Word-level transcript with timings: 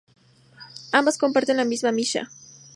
Ambas 0.93 1.19
comparten 1.19 1.57
la 1.57 1.63
misma 1.63 1.91
Mishná. 1.91 2.23